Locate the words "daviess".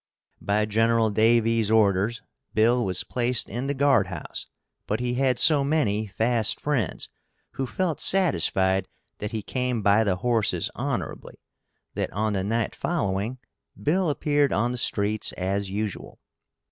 1.13-1.69